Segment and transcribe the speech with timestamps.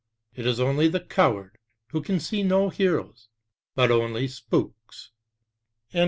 [0.33, 1.59] It is only the coward
[1.91, 3.29] who can see no heroes,
[3.75, 5.11] but only spooks."